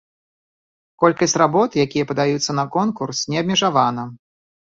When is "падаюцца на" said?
2.13-2.65